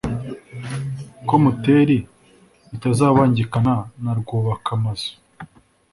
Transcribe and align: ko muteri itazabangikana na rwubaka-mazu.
ko 1.27 1.35
muteri 1.43 1.97
itazabangikana 2.75 3.75
na 4.03 4.11
rwubaka-mazu. 4.19 5.11